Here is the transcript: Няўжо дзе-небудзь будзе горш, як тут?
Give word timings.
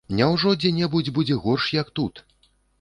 Няўжо 0.19 0.53
дзе-небудзь 0.61 1.13
будзе 1.19 1.37
горш, 1.45 1.69
як 1.81 1.95
тут? 2.01 2.27